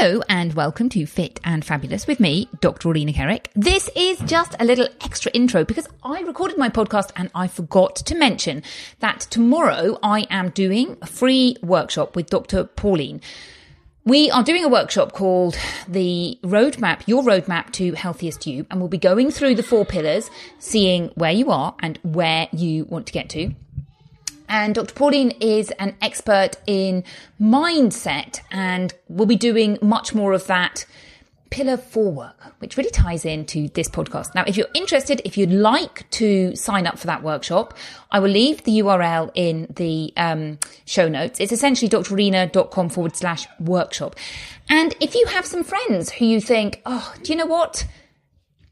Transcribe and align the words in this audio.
Hello 0.00 0.22
and 0.30 0.54
welcome 0.54 0.88
to 0.88 1.04
Fit 1.04 1.40
and 1.44 1.62
Fabulous 1.62 2.06
with 2.06 2.20
me, 2.20 2.48
Dr. 2.62 2.88
Orlena 2.88 3.14
Kerek. 3.14 3.48
This 3.54 3.90
is 3.94 4.18
just 4.20 4.56
a 4.58 4.64
little 4.64 4.88
extra 5.02 5.30
intro 5.32 5.62
because 5.62 5.86
I 6.02 6.22
recorded 6.22 6.56
my 6.56 6.70
podcast 6.70 7.10
and 7.16 7.30
I 7.34 7.48
forgot 7.48 7.96
to 7.96 8.14
mention 8.14 8.62
that 9.00 9.20
tomorrow 9.28 9.98
I 10.02 10.26
am 10.30 10.48
doing 10.52 10.96
a 11.02 11.06
free 11.06 11.58
workshop 11.62 12.16
with 12.16 12.30
Dr. 12.30 12.64
Pauline. 12.64 13.20
We 14.06 14.30
are 14.30 14.42
doing 14.42 14.64
a 14.64 14.68
workshop 14.68 15.12
called 15.12 15.58
the 15.86 16.38
Roadmap, 16.44 17.06
Your 17.06 17.22
Roadmap 17.22 17.70
to 17.72 17.92
Healthiest 17.92 18.46
You, 18.46 18.64
and 18.70 18.80
we'll 18.80 18.88
be 18.88 18.96
going 18.96 19.30
through 19.30 19.56
the 19.56 19.62
four 19.62 19.84
pillars, 19.84 20.30
seeing 20.58 21.08
where 21.08 21.30
you 21.30 21.50
are 21.50 21.76
and 21.80 21.98
where 22.00 22.48
you 22.52 22.86
want 22.86 23.06
to 23.08 23.12
get 23.12 23.28
to. 23.28 23.52
And 24.50 24.74
Dr. 24.74 24.92
Pauline 24.94 25.30
is 25.40 25.70
an 25.78 25.94
expert 26.02 26.56
in 26.66 27.04
mindset 27.40 28.40
and 28.50 28.92
will 29.08 29.24
be 29.24 29.36
doing 29.36 29.78
much 29.80 30.12
more 30.12 30.32
of 30.32 30.48
that 30.48 30.84
pillar 31.50 31.76
four 31.76 32.10
work, 32.10 32.54
which 32.58 32.76
really 32.76 32.90
ties 32.90 33.24
into 33.24 33.68
this 33.68 33.88
podcast. 33.88 34.34
Now, 34.34 34.42
if 34.48 34.56
you're 34.56 34.68
interested, 34.74 35.22
if 35.24 35.38
you'd 35.38 35.52
like 35.52 36.08
to 36.10 36.54
sign 36.56 36.86
up 36.88 36.98
for 36.98 37.06
that 37.06 37.22
workshop, 37.22 37.78
I 38.10 38.18
will 38.18 38.30
leave 38.30 38.64
the 38.64 38.80
URL 38.80 39.30
in 39.36 39.68
the 39.76 40.12
um, 40.16 40.58
show 40.84 41.08
notes. 41.08 41.38
It's 41.38 41.52
essentially 41.52 41.88
drorlena.com 41.88 42.88
forward 42.88 43.16
slash 43.16 43.46
workshop. 43.60 44.16
And 44.68 44.96
if 45.00 45.14
you 45.14 45.26
have 45.26 45.46
some 45.46 45.62
friends 45.62 46.10
who 46.10 46.24
you 46.24 46.40
think, 46.40 46.82
oh, 46.84 47.14
do 47.22 47.32
you 47.32 47.38
know 47.38 47.46
what? 47.46 47.86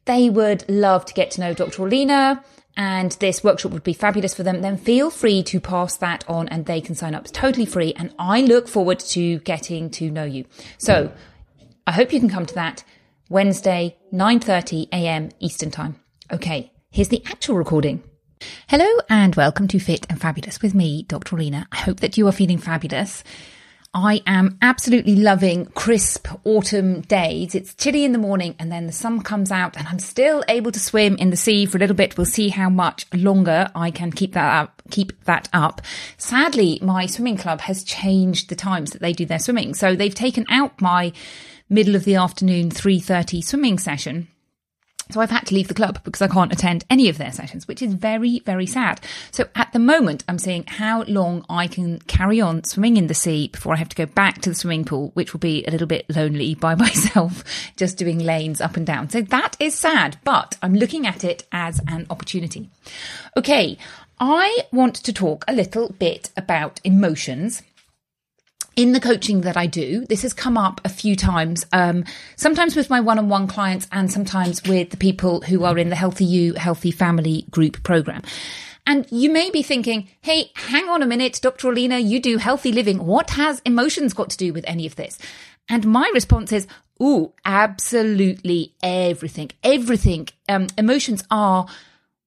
They 0.06 0.29
would 0.29 0.69
love 0.69 1.05
to 1.05 1.15
get 1.15 1.31
to 1.33 1.41
know 1.41 1.55
Dr. 1.55 1.83
Orlena 1.83 2.43
and 2.78 3.11
this 3.19 3.43
workshop 3.43 3.72
would 3.72 3.83
be 3.83 3.93
fabulous 3.93 4.33
for 4.33 4.44
them, 4.44 4.62
then 4.62 4.77
feel 4.77 5.11
free 5.11 5.43
to 5.43 5.61
pass 5.61 5.97
that 5.97 6.25
on 6.28 6.49
and 6.49 6.65
they 6.65 6.81
can 6.81 6.94
sign 6.94 7.12
up. 7.12 7.22
It's 7.22 7.33
totally 7.33 7.66
free. 7.66 7.93
And 7.94 8.15
I 8.21 8.41
look 8.41 8.69
forward 8.69 9.00
to 9.00 9.41
getting 9.41 9.91
to 9.91 10.11
know 10.11 10.25
you. 10.25 10.44
So 10.78 11.12
I 11.88 11.93
hope 11.93 12.12
you 12.12 12.21
can 12.21 12.31
come 12.31 12.47
to 12.47 12.55
that 12.55 12.84
Wednesday, 13.28 13.99
9.30 14.12 14.88
a.m. 14.93 15.31
Eastern 15.41 15.72
time. 15.72 15.97
Okay. 16.33 16.72
Here's 16.91 17.09
the 17.09 17.22
actual 17.27 17.56
recording. 17.56 18.03
Hello 18.69 18.87
and 19.11 19.34
welcome 19.34 19.67
to 19.69 19.81
Fit 19.81 20.06
and 20.09 20.21
Fabulous 20.21 20.62
with 20.62 20.72
me, 20.72 21.03
Dr. 21.03 21.37
Orlena. 21.37 21.67
I 21.72 21.78
hope 21.78 21.99
that 22.00 22.17
you 22.17 22.28
are 22.28 22.33
feeling 22.33 22.59
fabulous. 22.59 23.25
I 23.94 24.21
am 24.26 24.59
absolutely 24.60 25.16
loving 25.16 25.65
crisp 25.66 26.28
autumn 26.44 27.00
days. 27.00 27.54
It's 27.54 27.75
chilly 27.75 28.04
in 28.04 28.12
the 28.12 28.19
morning 28.19 28.54
and 28.59 28.71
then 28.71 28.87
the 28.87 28.93
sun 28.93 29.22
comes 29.22 29.50
out 29.50 29.78
and 29.78 29.88
I'm 29.88 29.99
still 29.99 30.44
able 30.47 30.71
to 30.72 30.78
swim 30.78 31.16
in 31.16 31.31
the 31.31 31.37
sea 31.37 31.65
for 31.65 31.78
a 31.78 31.81
little 31.81 31.97
bit. 31.97 32.19
We'll 32.19 32.26
see 32.26 32.50
how 32.50 32.69
much 32.69 33.06
longer 33.15 33.71
I 33.75 33.91
can 33.91 34.12
keep 34.12 34.34
that 34.34 34.60
up, 34.60 34.82
keep 34.91 35.25
that 35.25 35.49
up. 35.54 35.81
Sadly, 36.19 36.78
my 36.82 37.06
swimming 37.06 37.38
club 37.38 37.62
has 37.62 37.82
changed 37.82 38.50
the 38.50 38.56
times 38.56 38.91
that 38.91 39.00
they 39.00 39.15
do 39.15 39.25
their 39.25 39.38
swimming. 39.38 39.72
So 39.72 39.97
they've 39.97 40.15
taken 40.15 40.44
out 40.50 40.82
my 40.82 41.12
middle 41.70 41.97
of 41.97 42.05
the 42.05 42.16
afternoon 42.16 42.70
3:30 42.70 43.43
swimming 43.43 43.78
session 43.78 44.28
so 45.10 45.20
I've 45.20 45.30
had 45.30 45.46
to 45.46 45.54
leave 45.54 45.69
the 45.69 45.74
club 45.74 46.00
because 46.04 46.22
I 46.22 46.28
can't 46.28 46.52
attend 46.52 46.84
any 46.91 47.08
of 47.08 47.19
their 47.19 47.32
sessions, 47.32 47.66
which 47.66 47.82
is 47.82 47.94
very, 47.94 48.41
very 48.41 48.66
sad. 48.66 49.00
So 49.30 49.48
at 49.54 49.72
the 49.72 49.78
moment, 49.78 50.24
I'm 50.28 50.38
seeing 50.38 50.64
how 50.66 51.04
long 51.04 51.44
I 51.48 51.66
can 51.66 52.00
carry 52.00 52.41
on 52.41 52.64
swimming 52.64 52.96
in 52.96 53.06
the 53.06 53.14
sea 53.14 53.48
before 53.48 53.74
I 53.74 53.78
have 53.78 53.88
to 53.88 53.96
go 53.96 54.06
back 54.06 54.41
to 54.42 54.50
the 54.50 54.54
swimming 54.54 54.84
pool, 54.84 55.10
which 55.14 55.32
will 55.32 55.41
be 55.41 55.64
a 55.66 55.70
little 55.70 55.86
bit 55.86 56.06
lonely 56.14 56.54
by 56.69 56.74
myself, 56.74 57.44
just 57.76 57.96
doing 57.96 58.19
lanes 58.19 58.60
up 58.60 58.76
and 58.76 58.86
down. 58.86 59.08
So 59.10 59.22
that 59.22 59.56
is 59.58 59.74
sad, 59.74 60.19
but 60.24 60.56
I'm 60.62 60.74
looking 60.74 61.06
at 61.06 61.25
it 61.25 61.46
as 61.52 61.80
an 61.88 62.06
opportunity. 62.10 62.69
Okay. 63.36 63.78
I 64.20 64.64
want 64.72 64.96
to 64.96 65.12
talk 65.12 65.44
a 65.46 65.52
little 65.52 65.90
bit 65.92 66.30
about 66.36 66.80
emotions 66.82 67.62
in 68.78 68.93
the 68.93 69.00
coaching 69.00 69.41
that 69.41 69.56
I 69.56 69.66
do, 69.66 70.06
this 70.06 70.22
has 70.22 70.33
come 70.33 70.56
up 70.56 70.81
a 70.84 70.89
few 70.89 71.16
times, 71.16 71.66
um, 71.72 72.05
sometimes 72.37 72.77
with 72.77 72.89
my 72.89 73.00
one 73.00 73.19
on 73.19 73.28
one 73.28 73.49
clients 73.49 73.89
and 73.91 74.11
sometimes 74.11 74.62
with 74.62 74.91
the 74.91 74.97
people 74.97 75.41
who 75.41 75.65
are 75.65 75.77
in 75.77 75.89
the 75.89 75.97
Healthy 75.97 76.27
You, 76.27 76.55
Healthy 76.55 76.93
Family 76.93 77.44
group 77.50 77.83
program. 77.83 78.22
And 78.87 79.05
you 79.11 79.33
may 79.33 79.50
be 79.50 79.65
thinking, 79.65 80.09
hey, 80.21 80.53
hang 80.55 80.88
on 80.88 81.03
a 81.03 81.06
minute, 81.06 81.41
Dr. 81.43 81.72
Orlena, 81.72 82.00
you 82.00 82.21
do 82.21 82.37
healthy 82.37 82.71
living. 82.71 83.05
What 83.05 83.31
has 83.31 83.61
emotions 83.67 84.15
got 84.15 84.31
to 84.31 84.37
do 84.37 84.53
with 84.53 84.65
any 84.69 84.87
of 84.87 84.94
this? 84.94 85.19
And 85.69 85.84
my 85.84 86.09
response 86.15 86.53
is, 86.53 86.69
ooh, 87.03 87.33
absolutely 87.44 88.77
everything. 88.81 89.50
Everything. 89.65 90.28
Um, 90.49 90.69
emotions 90.78 91.25
are 91.33 91.67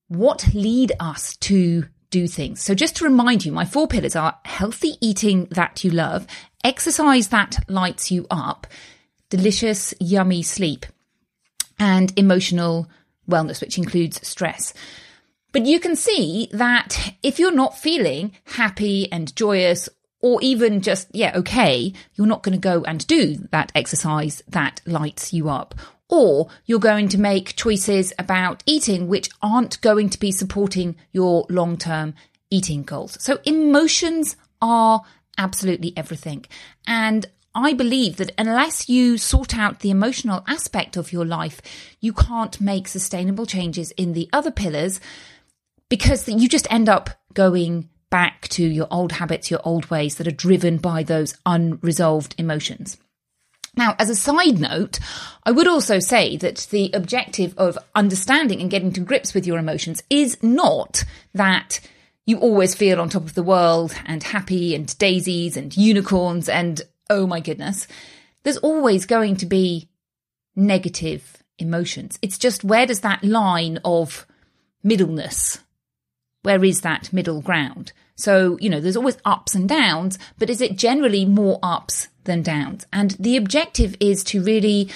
what 0.09 0.53
lead 0.53 0.91
us 1.00 1.38
to 1.38 1.85
do 2.11 2.27
things. 2.27 2.61
So 2.61 2.75
just 2.75 2.97
to 2.97 3.05
remind 3.05 3.44
you, 3.45 3.51
my 3.51 3.66
four 3.66 3.88
pillars 3.88 4.16
are 4.16 4.38
healthy 4.45 4.95
eating 5.01 5.47
that 5.51 5.83
you 5.83 5.89
love, 5.89 6.27
exercise 6.63 7.29
that 7.29 7.57
lights 7.67 8.11
you 8.11 8.27
up, 8.29 8.67
delicious, 9.29 9.94
yummy 9.99 10.44
sleep, 10.44 10.85
and 11.79 12.13
emotional 12.17 12.88
wellness, 13.27 13.61
which 13.61 13.77
includes 13.77 14.25
stress. 14.27 14.73
But 15.53 15.66
you 15.66 15.79
can 15.79 15.95
see 15.95 16.49
that 16.53 17.16
if 17.23 17.39
you're 17.39 17.51
not 17.51 17.77
feeling 17.77 18.33
happy 18.45 19.11
and 19.11 19.35
joyous 19.35 19.89
or 20.22 20.39
even 20.41 20.81
just, 20.81 21.07
yeah, 21.13 21.31
okay, 21.35 21.93
you're 22.13 22.28
not 22.28 22.43
going 22.43 22.53
to 22.53 22.61
go 22.61 22.83
and 22.83 23.05
do 23.07 23.35
that 23.51 23.72
exercise 23.73 24.43
that 24.49 24.81
lights 24.85 25.33
you 25.33 25.49
up 25.49 25.75
or 26.11 26.49
you're 26.66 26.79
going 26.79 27.07
to 27.07 27.17
make 27.17 27.55
choices 27.55 28.13
about 28.19 28.61
eating 28.67 29.07
which 29.07 29.29
aren't 29.41 29.81
going 29.81 30.09
to 30.09 30.19
be 30.19 30.31
supporting 30.31 30.95
your 31.11 31.45
long 31.49 31.77
term 31.77 32.13
eating 32.51 32.83
goals. 32.83 33.17
So 33.19 33.39
emotions 33.45 34.35
are 34.61 35.01
absolutely 35.38 35.94
everything. 35.95 36.45
And 36.85 37.25
I 37.55 37.73
believe 37.73 38.17
that 38.17 38.31
unless 38.37 38.87
you 38.87 39.17
sort 39.17 39.58
out 39.58 39.79
the 39.79 39.90
emotional 39.90 40.43
aspect 40.47 40.96
of 40.97 41.11
your 41.11 41.25
life, 41.25 41.61
you 41.99 42.13
can't 42.13 42.61
make 42.61 42.87
sustainable 42.87 43.46
changes 43.46 43.91
in 43.91 44.13
the 44.13 44.29
other 44.31 44.52
pillars 44.52 44.99
because 45.90 46.28
you 46.28 46.47
just 46.47 46.72
end 46.72 46.87
up 46.87 47.09
going 47.34 47.90
back 48.09 48.47
to 48.49 48.63
your 48.63 48.87
old 48.91 49.13
habits, 49.13 49.49
your 49.49 49.61
old 49.63 49.90
ways 49.90 50.16
that 50.16 50.28
are 50.28 50.31
driven 50.31 50.78
by 50.78 51.03
those 51.03 51.35
unresolved 51.46 52.35
emotions. 52.37 52.97
Now, 53.76 53.96
as 53.97 54.09
a 54.09 54.16
side 54.16 54.59
note, 54.59 55.00
I 55.44 55.52
would 55.52 55.68
also 55.68 56.00
say 56.00 56.35
that 56.38 56.68
the 56.72 56.91
objective 56.94 57.53
of 57.58 57.78
understanding 57.96 58.59
and 58.59 58.70
getting 58.70 58.91
to 58.94 59.02
grips 59.02 59.34
with 59.34 59.47
your 59.47 59.58
emotions 59.58 60.03
is 60.09 60.41
not 60.44 61.06
that 61.34 61.79
you 62.26 62.38
always 62.38 62.76
feel 62.76 63.00
on 63.00 63.09
top 63.09 63.23
of 63.23 63.34
the 63.34 63.44
world 63.44 63.94
and 64.06 64.22
happy 64.22 64.76
and 64.76 64.97
daisies 64.97 65.56
and 65.56 65.76
unicorns 65.76 66.50
and 66.50 66.82
oh 67.09 67.26
my 67.26 67.40
goodness. 67.40 67.88
There's 68.44 68.58
always 68.58 69.06
going 69.06 69.38
to 69.38 69.46
be 69.46 69.90
negative 70.56 71.41
emotions. 71.58 72.20
It's 72.22 72.38
just 72.38 72.64
where 72.64 72.85
does 72.85 73.02
that 73.02 73.23
line 73.23 73.79
of 73.85 74.26
middleness, 74.84 75.59
where 76.41 76.64
is 76.64 76.82
that 76.82 77.14
middle 77.14 77.41
ground? 77.41 77.94
So, 78.22 78.58
you 78.62 78.70
know, 78.70 78.79
there's 78.79 78.97
always 78.97 79.18
ups 79.26 79.56
and 79.56 79.68
downs, 79.68 80.20
but 80.38 80.50
is 80.50 80.62
it 80.62 80.78
generally 80.78 81.26
more 81.26 81.59
ups 81.64 82.08
than 82.26 82.44
downs? 82.44 82.85
And 82.94 83.12
the 83.12 83.35
objective 83.35 83.96
is 84.00 84.23
to 84.26 84.44
really 84.44 84.90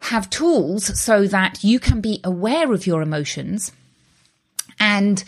have 0.00 0.28
tools 0.28 1.00
so 1.00 1.26
that 1.26 1.64
you 1.64 1.80
can 1.80 2.00
be 2.00 2.20
aware 2.22 2.72
of 2.72 2.86
your 2.86 3.00
emotions 3.00 3.72
and 4.78 5.24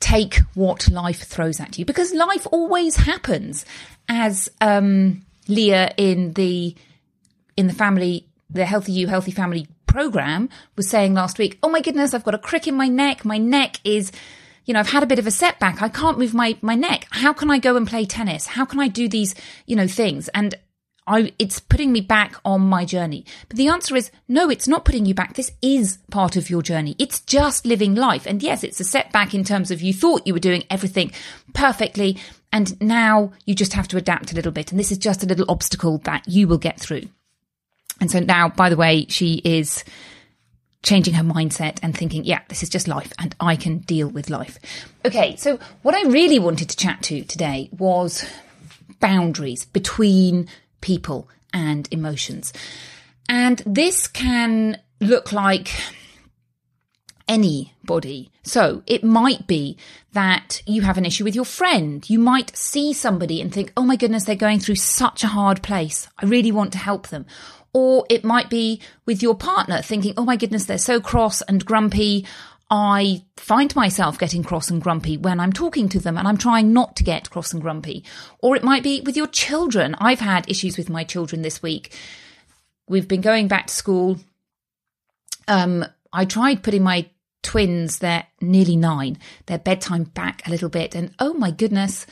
take 0.00 0.36
what 0.54 0.88
life 0.88 1.22
throws 1.24 1.60
at 1.60 1.78
you. 1.78 1.84
Because 1.84 2.14
life 2.14 2.46
always 2.50 2.96
happens. 2.96 3.66
As 4.08 4.50
um, 4.60 5.24
leah 5.48 5.92
in 5.96 6.32
the 6.32 6.74
in 7.56 7.66
the 7.66 7.72
family 7.72 8.26
the 8.50 8.64
healthy 8.64 8.92
you 8.92 9.08
healthy 9.08 9.30
family 9.30 9.66
program 9.86 10.48
was 10.76 10.88
saying 10.88 11.14
last 11.14 11.38
week 11.38 11.58
oh 11.62 11.68
my 11.68 11.80
goodness 11.80 12.14
i've 12.14 12.24
got 12.24 12.34
a 12.34 12.38
crick 12.38 12.66
in 12.66 12.74
my 12.74 12.88
neck. 12.88 13.24
My 13.24 13.38
neck 13.38 13.78
is 13.84 14.10
you 14.64 14.74
know 14.74 14.80
i've 14.80 14.88
had 14.88 15.02
a 15.02 15.06
bit 15.06 15.18
of 15.18 15.26
a 15.26 15.30
setback 15.30 15.82
i 15.82 15.88
can't 15.88 16.18
move 16.18 16.34
my 16.34 16.56
my 16.62 16.74
neck 16.74 17.06
how 17.10 17.32
can 17.32 17.50
i 17.50 17.58
go 17.58 17.76
and 17.76 17.86
play 17.86 18.04
tennis 18.04 18.46
how 18.48 18.64
can 18.64 18.80
i 18.80 18.88
do 18.88 19.08
these 19.08 19.34
you 19.66 19.76
know 19.76 19.86
things 19.86 20.28
and 20.28 20.54
I, 21.06 21.32
it's 21.38 21.60
putting 21.60 21.92
me 21.92 22.00
back 22.00 22.36
on 22.44 22.62
my 22.62 22.84
journey. 22.84 23.26
But 23.48 23.58
the 23.58 23.68
answer 23.68 23.94
is 23.94 24.10
no, 24.26 24.48
it's 24.48 24.66
not 24.66 24.84
putting 24.84 25.04
you 25.04 25.14
back. 25.14 25.34
This 25.34 25.52
is 25.60 25.98
part 26.10 26.36
of 26.36 26.48
your 26.48 26.62
journey. 26.62 26.96
It's 26.98 27.20
just 27.20 27.66
living 27.66 27.94
life. 27.94 28.26
And 28.26 28.42
yes, 28.42 28.64
it's 28.64 28.80
a 28.80 28.84
setback 28.84 29.34
in 29.34 29.44
terms 29.44 29.70
of 29.70 29.82
you 29.82 29.92
thought 29.92 30.26
you 30.26 30.32
were 30.32 30.40
doing 30.40 30.64
everything 30.70 31.12
perfectly. 31.52 32.18
And 32.52 32.80
now 32.80 33.32
you 33.44 33.54
just 33.54 33.74
have 33.74 33.88
to 33.88 33.98
adapt 33.98 34.32
a 34.32 34.34
little 34.34 34.52
bit. 34.52 34.70
And 34.70 34.80
this 34.80 34.92
is 34.92 34.98
just 34.98 35.22
a 35.22 35.26
little 35.26 35.46
obstacle 35.48 35.98
that 35.98 36.26
you 36.26 36.48
will 36.48 36.58
get 36.58 36.80
through. 36.80 37.02
And 38.00 38.10
so 38.10 38.20
now, 38.20 38.48
by 38.48 38.70
the 38.70 38.76
way, 38.76 39.06
she 39.08 39.34
is 39.44 39.84
changing 40.84 41.14
her 41.14 41.24
mindset 41.24 41.78
and 41.82 41.96
thinking, 41.96 42.24
yeah, 42.24 42.42
this 42.48 42.62
is 42.62 42.68
just 42.68 42.86
life 42.86 43.12
and 43.18 43.34
I 43.40 43.56
can 43.56 43.78
deal 43.78 44.06
with 44.06 44.30
life. 44.30 44.58
Okay. 45.04 45.34
So 45.36 45.58
what 45.82 45.94
I 45.94 46.08
really 46.08 46.38
wanted 46.38 46.68
to 46.68 46.76
chat 46.76 47.02
to 47.04 47.24
today 47.24 47.70
was 47.76 48.24
boundaries 49.00 49.64
between 49.64 50.48
people 50.80 51.28
and 51.52 51.88
emotions. 51.90 52.52
And 53.28 53.62
this 53.66 54.06
can 54.06 54.78
look 55.00 55.32
like 55.32 55.70
anybody. 57.26 58.30
So 58.42 58.82
it 58.86 59.02
might 59.02 59.46
be 59.46 59.78
that 60.12 60.62
you 60.66 60.82
have 60.82 60.98
an 60.98 61.06
issue 61.06 61.24
with 61.24 61.34
your 61.34 61.46
friend. 61.46 62.08
You 62.08 62.18
might 62.18 62.54
see 62.56 62.92
somebody 62.92 63.40
and 63.40 63.52
think, 63.52 63.72
oh 63.76 63.84
my 63.84 63.96
goodness, 63.96 64.24
they're 64.24 64.36
going 64.36 64.60
through 64.60 64.76
such 64.76 65.24
a 65.24 65.28
hard 65.28 65.62
place. 65.62 66.08
I 66.18 66.26
really 66.26 66.52
want 66.52 66.72
to 66.72 66.78
help 66.78 67.08
them. 67.08 67.24
Or 67.74 68.06
it 68.08 68.24
might 68.24 68.48
be 68.48 68.80
with 69.04 69.22
your 69.22 69.34
partner 69.34 69.82
thinking, 69.82 70.14
oh 70.16 70.24
my 70.24 70.36
goodness, 70.36 70.64
they're 70.64 70.78
so 70.78 71.00
cross 71.00 71.42
and 71.42 71.64
grumpy. 71.64 72.24
I 72.70 73.24
find 73.36 73.74
myself 73.76 74.18
getting 74.18 74.42
cross 74.42 74.70
and 74.70 74.80
grumpy 74.80 75.16
when 75.16 75.40
I'm 75.40 75.52
talking 75.52 75.88
to 75.90 76.00
them 76.00 76.16
and 76.16 76.26
I'm 76.26 76.38
trying 76.38 76.72
not 76.72 76.96
to 76.96 77.04
get 77.04 77.30
cross 77.30 77.52
and 77.52 77.60
grumpy. 77.60 78.04
Or 78.38 78.56
it 78.56 78.64
might 78.64 78.82
be 78.82 79.00
with 79.02 79.16
your 79.16 79.26
children. 79.26 79.94
I've 79.98 80.20
had 80.20 80.48
issues 80.48 80.78
with 80.78 80.88
my 80.88 81.04
children 81.04 81.42
this 81.42 81.62
week. 81.62 81.94
We've 82.88 83.08
been 83.08 83.20
going 83.20 83.48
back 83.48 83.66
to 83.66 83.74
school. 83.74 84.18
Um, 85.48 85.84
I 86.12 86.24
tried 86.24 86.62
putting 86.62 86.82
my 86.82 87.10
twins, 87.42 87.98
they're 87.98 88.26
nearly 88.40 88.76
nine, 88.76 89.18
their 89.46 89.58
bedtime 89.58 90.04
back 90.04 90.46
a 90.46 90.50
little 90.50 90.68
bit. 90.68 90.94
And 90.94 91.12
oh 91.18 91.34
my 91.34 91.50
goodness, 91.50 92.06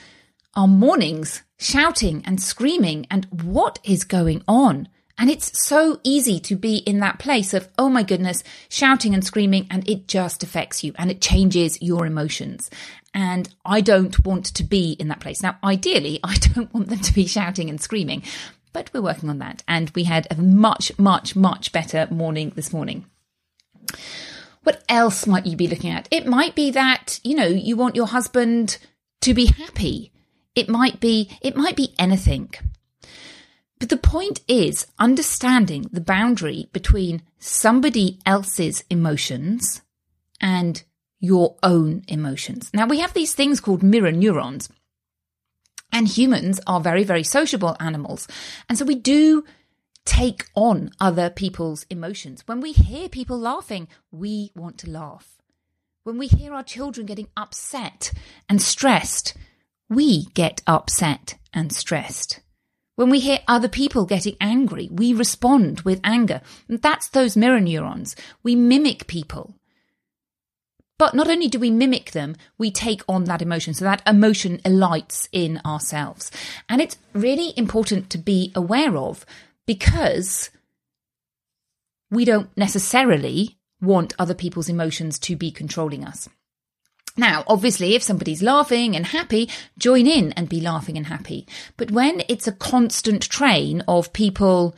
our 0.55 0.69
mornings 0.69 1.43
shouting 1.59 2.23
and 2.27 2.41
screaming. 2.41 3.07
And 3.11 3.27
what 3.43 3.79
is 3.85 4.05
going 4.05 4.43
on? 4.47 4.89
And 5.19 5.31
it's 5.31 5.59
so 5.67 6.01
easy 6.03 6.41
to 6.41 6.57
be 6.57 6.79
in 6.79 7.01
that 7.01 7.19
place 7.19 7.55
of, 7.55 7.69
oh 7.79 7.89
my 7.89 8.03
goodness, 8.03 8.43
shouting 8.69 9.15
and 9.15 9.25
screaming, 9.25 9.67
and 9.71 9.89
it 9.89 10.09
just 10.09 10.43
affects 10.43 10.83
you 10.83 10.93
and 10.97 11.11
it 11.11 11.21
changes 11.21 11.81
your 11.81 12.07
emotions. 12.07 12.71
And 13.15 13.53
I 13.65 13.83
don't 13.83 14.25
want 14.25 14.47
to 14.47 14.65
be 14.65 14.93
in 14.93 15.09
that 15.09 15.21
place. 15.21 15.43
Now, 15.43 15.59
ideally, 15.63 16.19
I 16.25 16.37
don't 16.37 16.73
want 16.73 16.89
them 16.89 17.01
to 17.01 17.15
be 17.15 17.27
shouting 17.27 17.69
and 17.69 17.81
screaming, 17.81 18.23
but 18.73 18.91
we're 18.93 19.03
working 19.03 19.31
on 19.31 19.39
that. 19.39 19.63
And 19.69 19.91
we 19.95 20.05
had 20.05 20.27
a 20.31 20.37
much, 20.37 20.99
much, 20.99 21.37
much 21.37 21.73
better 21.73 22.09
morning 22.11 22.53
this 22.57 22.73
morning. 22.73 23.05
What 24.63 24.83
else 24.89 25.27
might 25.27 25.47
you 25.47 25.57
be 25.57 25.67
looking 25.67 25.91
at? 25.91 26.09
It 26.11 26.27
might 26.27 26.55
be 26.55 26.71
that, 26.71 27.21
you 27.25 27.35
know, 27.35 27.47
you 27.47 27.77
want 27.77 27.97
your 27.97 28.07
husband 28.07 28.79
to 29.23 29.35
be 29.35 29.47
happy. 29.47 30.13
It 30.55 30.69
might 30.69 31.01
be, 31.01 31.31
it 31.41 31.57
might 31.57 31.77
be 31.77 31.95
anything. 31.99 32.55
But 33.83 33.89
the 33.89 33.97
point 33.97 34.43
is 34.47 34.87
understanding 35.01 35.87
the 35.91 36.01
boundary 36.01 36.69
between 36.73 37.21
somebody 37.41 38.21
else's 38.25 38.85
emotions 38.89 39.83
and 40.41 40.81
your 41.19 41.57
own 41.65 42.05
emotions. 42.07 42.71
Now, 42.73 42.87
we 42.87 43.01
have 43.01 43.13
these 43.13 43.35
things 43.35 43.59
called 43.59 43.83
mirror 43.83 44.13
neurons, 44.13 44.69
and 45.91 46.07
humans 46.07 46.61
are 46.65 46.81
very, 46.81 47.03
very 47.03 47.25
sociable 47.25 47.77
animals. 47.81 48.29
And 48.69 48.79
so 48.79 48.85
we 48.85 48.95
do 48.95 49.43
take 50.05 50.45
on 50.55 50.93
other 51.01 51.29
people's 51.29 51.85
emotions. 51.91 52.45
When 52.47 52.61
we 52.61 52.71
hear 52.71 53.09
people 53.09 53.37
laughing, 53.37 53.89
we 54.13 54.53
want 54.55 54.79
to 54.79 54.91
laugh. 54.91 55.43
When 56.05 56.19
we 56.19 56.29
hear 56.29 56.55
our 56.55 56.63
children 56.63 57.05
getting 57.05 57.31
upset 57.37 58.13
and 58.49 58.63
stressed, 58.63 59.35
we 59.89 60.27
get 60.35 60.63
upset 60.69 61.37
and 61.53 61.73
stressed. 61.73 62.39
When 63.03 63.11
we 63.11 63.19
hear 63.19 63.41
other 63.49 63.67
people 63.67 64.07
getting 64.07 64.37
angry, 64.41 64.89
we 64.89 65.13
respond 65.13 65.81
with 65.81 66.01
anger. 66.05 66.41
And 66.69 66.81
that's 66.81 67.09
those 67.09 67.37
mirror 67.37 67.59
neurons. 67.59 68.15
We 68.45 68.55
mimic 68.55 69.09
people. 69.09 69.57
But 70.99 71.13
not 71.13 71.29
only 71.29 71.49
do 71.49 71.59
we 71.59 71.73
mimic 71.73 72.13
them, 72.13 72.37
we 72.59 72.71
take 72.71 73.03
on 73.09 73.25
that 73.25 73.43
emotion. 73.43 73.75
So 73.75 73.85
that 73.85 74.03
emotion 74.07 74.61
alights 74.65 75.29
in 75.33 75.61
ourselves. 75.67 76.31
And 76.69 76.81
it's 76.81 76.97
really 77.13 77.53
important 77.57 78.09
to 78.11 78.19
be 78.19 78.53
aware 78.55 78.97
of 78.97 79.27
because 79.67 80.51
we 82.09 82.25
don't 82.25 82.57
necessarily 82.57 83.59
want 83.81 84.15
other 84.17 84.35
people's 84.35 84.69
emotions 84.69 85.19
to 85.19 85.35
be 85.35 85.51
controlling 85.51 86.05
us. 86.05 86.29
Now, 87.17 87.45
obviously, 87.47 87.95
if 87.95 88.03
somebody's 88.03 88.43
laughing 88.43 88.97
and 88.97 89.07
happy, 89.07 89.51
join 89.79 90.07
in 90.07 90.33
and 90.33 90.49
be 90.49 90.61
laughing 90.61 90.97
and 90.97 91.07
happy. 91.07 91.47
But 91.77 91.91
when 91.91 92.23
it's 92.29 92.47
a 92.47 92.53
constant 92.53 93.23
train 93.29 93.83
of 93.87 94.13
people 94.13 94.75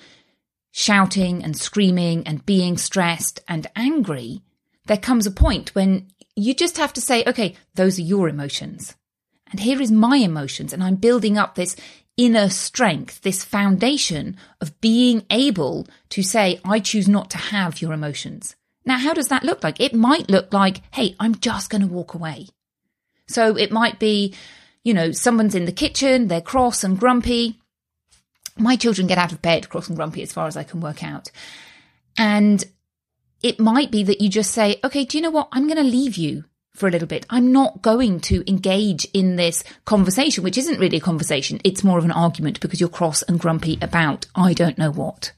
shouting 0.73 1.45
and 1.45 1.57
screaming 1.57 2.27
and 2.27 2.45
being 2.45 2.77
stressed 2.77 3.41
and 3.47 3.69
angry, 3.77 4.43
there 4.87 4.99
comes 4.99 5.27
a 5.27 5.31
point 5.31 5.75
when 5.75 6.09
you 6.35 6.55
just 6.55 6.77
have 6.79 6.93
to 6.95 7.01
say, 7.01 7.23
okay, 7.27 7.55
those 7.77 7.99
are 7.99 8.03
your 8.03 8.29
emotions. 8.29 8.97
And 9.53 9.61
here 9.61 9.81
is 9.81 9.93
my 9.93 10.17
emotions. 10.17 10.73
And 10.73 10.83
I'm 10.83 10.97
building 10.97 11.39
up 11.39 11.55
this 11.55 11.77
inner 12.17 12.49
strength, 12.49 13.23
this 13.23 13.45
foundation 13.45 14.37
of 14.61 14.81
being 14.81 15.25
able 15.31 15.87
to 16.11 16.23
say, 16.23 16.61
I 16.65 16.81
choose 16.81 17.09
not 17.09 17.31
to 17.31 17.39
have 17.39 17.81
your 17.81 17.93
emotions. 17.93 18.57
Now, 18.87 18.99
how 18.99 19.15
does 19.15 19.29
that 19.29 19.45
look 19.45 19.65
like? 19.65 19.81
It 19.81 19.95
might 19.95 20.29
look 20.29 20.53
like, 20.53 20.83
hey, 20.93 21.17
I'm 21.19 21.37
just 21.37 21.71
going 21.71 21.81
to 21.83 21.89
walk 21.89 22.15
away. 22.15 22.49
So 23.27 23.57
it 23.57 23.73
might 23.73 23.99
be, 23.99 24.35
you 24.83 24.93
know, 24.93 25.13
someone's 25.13 25.55
in 25.55 25.65
the 25.65 25.73
kitchen, 25.73 26.29
they're 26.29 26.41
cross 26.41 26.85
and 26.85 26.99
grumpy. 26.99 27.61
My 28.57 28.77
children 28.77 29.07
get 29.07 29.19
out 29.19 29.33
of 29.33 29.43
bed 29.43 29.69
cross 29.69 29.89
and 29.89 29.97
grumpy 29.97 30.23
as 30.23 30.33
far 30.33 30.47
as 30.47 30.57
I 30.57 30.65
can 30.65 30.81
work 30.81 31.03
out. 31.03 31.31
And 32.19 32.63
it 33.43 33.59
might 33.59 33.91
be 33.91 34.05
that 34.05 34.21
you 34.21 34.29
just 34.29 34.53
say, 34.53 34.79
okay, 34.85 35.05
do 35.05 35.19
you 35.19 35.23
know 35.23 35.31
what? 35.31 35.49
I'm 35.53 35.67
going 35.67 35.77
to 35.77 35.83
leave 35.83 36.17
you 36.17 36.45
for 36.75 36.89
a 36.89 36.91
little 36.91 37.09
bit. 37.09 37.25
I'm 37.31 37.53
not 37.53 37.83
going 37.83 38.21
to 38.21 38.49
engage 38.49 39.07
in 39.13 39.37
this 39.37 39.65
conversation, 39.85 40.45
which 40.45 40.59
isn't 40.59 40.79
really 40.79 40.99
a 40.99 41.01
conversation. 41.01 41.61
It's 41.65 41.85
more 41.85 41.99
of 41.99 42.05
an 42.05 42.11
argument 42.11 42.61
because 42.61 42.81
you're 42.81 42.89
cross 42.89 43.23
and 43.23 43.39
grumpy 43.41 43.79
about 43.81 44.27
I 44.35 44.53
don't 44.53 44.79
know 44.79 44.91
what. 44.91 45.33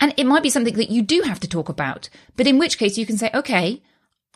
And 0.00 0.14
it 0.16 0.24
might 0.24 0.42
be 0.42 0.50
something 0.50 0.74
that 0.74 0.90
you 0.90 1.02
do 1.02 1.22
have 1.22 1.40
to 1.40 1.48
talk 1.48 1.68
about, 1.68 2.08
but 2.36 2.46
in 2.46 2.58
which 2.58 2.78
case 2.78 2.96
you 2.96 3.06
can 3.06 3.18
say, 3.18 3.30
okay, 3.34 3.82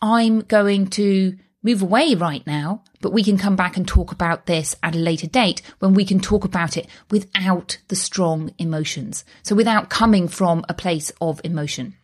I'm 0.01 0.41
going 0.41 0.87
to 0.91 1.37
move 1.63 1.81
away 1.81 2.13
right 2.13 2.45
now, 2.45 2.83
but 3.01 3.11
we 3.11 3.23
can 3.23 3.39
come 3.39 3.55
back 3.55 3.75
and 3.75 3.87
talk 3.87 4.11
about 4.11 4.45
this 4.45 4.75
at 4.83 4.93
a 4.93 4.99
later 4.99 5.25
date 5.25 5.63
when 5.79 5.95
we 5.95 6.05
can 6.05 6.19
talk 6.19 6.45
about 6.45 6.77
it 6.77 6.87
without 7.09 7.79
the 7.87 7.95
strong 7.95 8.53
emotions. 8.59 9.25
So 9.41 9.55
without 9.55 9.89
coming 9.89 10.27
from 10.27 10.63
a 10.69 10.75
place 10.75 11.11
of 11.19 11.41
emotion. 11.43 11.95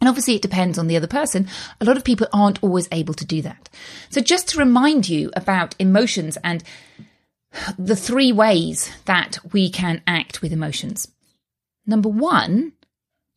And 0.00 0.08
obviously 0.08 0.36
it 0.36 0.42
depends 0.42 0.78
on 0.78 0.86
the 0.86 0.96
other 0.96 1.06
person. 1.06 1.48
A 1.80 1.84
lot 1.84 1.98
of 1.98 2.02
people 2.02 2.26
aren't 2.32 2.62
always 2.62 2.88
able 2.90 3.14
to 3.14 3.26
do 3.26 3.42
that. 3.42 3.68
So 4.08 4.22
just 4.22 4.48
to 4.48 4.58
remind 4.58 5.08
you 5.08 5.30
about 5.36 5.76
emotions 5.78 6.38
and 6.42 6.64
the 7.78 7.94
three 7.94 8.32
ways 8.32 8.90
that 9.04 9.38
we 9.52 9.68
can 9.68 10.02
act 10.06 10.40
with 10.40 10.52
emotions. 10.52 11.06
Number 11.86 12.08
one, 12.08 12.72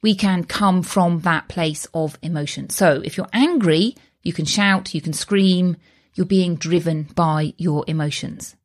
we 0.02 0.16
can 0.16 0.44
come 0.44 0.84
from 0.84 1.22
that 1.22 1.48
place 1.48 1.88
of 1.94 2.18
emotion. 2.22 2.70
So 2.70 3.02
if 3.04 3.18
you're 3.18 3.30
angry, 3.34 3.96
you 4.22 4.34
can 4.34 4.46
shout, 4.46 4.94
you 4.94 5.02
can 5.02 5.14
scream, 5.14 5.78
you're 6.14 6.26
being 6.26 6.56
driven 6.56 7.04
by 7.16 7.54
your 7.58 7.84
emotions. 7.88 8.56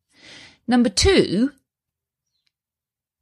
Number 0.67 0.89
two, 0.89 1.51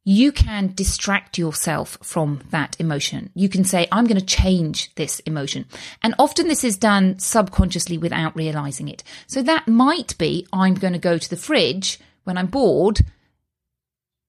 you 0.04 0.32
can 0.32 0.72
distract 0.74 1.36
yourself 1.36 1.98
from 2.02 2.42
that 2.50 2.74
emotion. 2.80 3.30
You 3.34 3.48
can 3.48 3.64
say, 3.64 3.86
I'm 3.92 4.06
going 4.06 4.18
to 4.20 4.24
change 4.24 4.94
this 4.94 5.20
emotion. 5.20 5.66
And 6.02 6.14
often 6.18 6.48
this 6.48 6.64
is 6.64 6.78
done 6.78 7.18
subconsciously 7.18 7.98
without 7.98 8.34
realizing 8.34 8.88
it. 8.88 9.02
So 9.26 9.42
that 9.42 9.68
might 9.68 10.16
be, 10.16 10.46
I'm 10.52 10.74
going 10.74 10.94
to 10.94 10.98
go 10.98 11.18
to 11.18 11.30
the 11.30 11.36
fridge 11.36 12.00
when 12.24 12.38
I'm 12.38 12.46
bored 12.46 13.00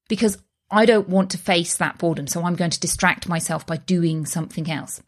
because 0.08 0.38
I 0.72 0.86
don't 0.86 1.08
want 1.08 1.30
to 1.30 1.38
face 1.38 1.76
that 1.76 1.98
boredom. 1.98 2.26
So 2.26 2.44
I'm 2.44 2.56
going 2.56 2.70
to 2.70 2.80
distract 2.80 3.28
myself 3.28 3.66
by 3.66 3.76
doing 3.76 4.26
something 4.26 4.70
else. 4.70 5.02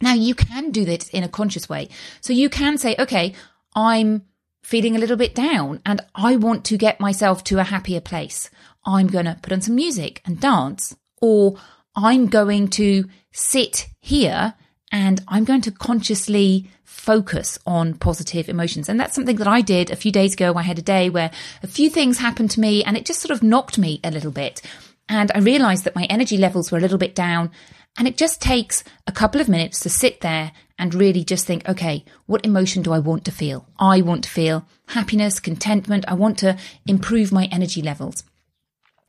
Now 0.00 0.14
you 0.14 0.34
can 0.34 0.70
do 0.70 0.84
this 0.84 1.08
in 1.10 1.22
a 1.22 1.28
conscious 1.28 1.68
way. 1.68 1.88
So 2.20 2.32
you 2.32 2.48
can 2.48 2.78
say, 2.78 2.96
okay, 2.98 3.34
I'm 3.74 4.22
feeling 4.62 4.96
a 4.96 4.98
little 4.98 5.16
bit 5.16 5.34
down 5.34 5.80
and 5.86 6.00
I 6.14 6.36
want 6.36 6.64
to 6.66 6.76
get 6.76 6.98
myself 6.98 7.44
to 7.44 7.58
a 7.58 7.64
happier 7.64 8.00
place. 8.00 8.50
I'm 8.84 9.06
going 9.06 9.26
to 9.26 9.38
put 9.40 9.52
on 9.52 9.60
some 9.60 9.76
music 9.76 10.22
and 10.24 10.40
dance 10.40 10.96
or 11.20 11.56
I'm 11.94 12.26
going 12.26 12.68
to 12.68 13.08
sit 13.32 13.88
here 14.00 14.54
and 14.92 15.22
I'm 15.28 15.44
going 15.44 15.60
to 15.62 15.70
consciously 15.70 16.70
focus 16.84 17.58
on 17.66 17.94
positive 17.94 18.48
emotions. 18.48 18.88
And 18.88 18.98
that's 18.98 19.14
something 19.14 19.36
that 19.36 19.48
I 19.48 19.60
did 19.60 19.90
a 19.90 19.96
few 19.96 20.10
days 20.10 20.34
ago. 20.34 20.54
I 20.54 20.62
had 20.62 20.78
a 20.78 20.82
day 20.82 21.10
where 21.10 21.30
a 21.62 21.66
few 21.66 21.90
things 21.90 22.18
happened 22.18 22.50
to 22.52 22.60
me 22.60 22.82
and 22.82 22.96
it 22.96 23.04
just 23.04 23.20
sort 23.20 23.30
of 23.30 23.42
knocked 23.42 23.78
me 23.78 24.00
a 24.02 24.10
little 24.10 24.30
bit. 24.30 24.62
And 25.08 25.30
I 25.34 25.38
realized 25.38 25.84
that 25.84 25.94
my 25.94 26.04
energy 26.04 26.36
levels 26.36 26.70
were 26.70 26.78
a 26.78 26.80
little 26.80 26.98
bit 26.98 27.14
down. 27.14 27.50
And 27.98 28.06
it 28.06 28.16
just 28.16 28.42
takes 28.42 28.84
a 29.06 29.12
couple 29.12 29.40
of 29.40 29.48
minutes 29.48 29.80
to 29.80 29.88
sit 29.88 30.20
there 30.20 30.52
and 30.78 30.94
really 30.94 31.24
just 31.24 31.46
think, 31.46 31.66
okay, 31.68 32.04
what 32.26 32.44
emotion 32.44 32.82
do 32.82 32.92
I 32.92 32.98
want 32.98 33.24
to 33.24 33.32
feel? 33.32 33.66
I 33.78 34.02
want 34.02 34.24
to 34.24 34.30
feel 34.30 34.66
happiness, 34.88 35.40
contentment. 35.40 36.04
I 36.06 36.14
want 36.14 36.38
to 36.38 36.58
improve 36.86 37.32
my 37.32 37.46
energy 37.50 37.80
levels. 37.80 38.24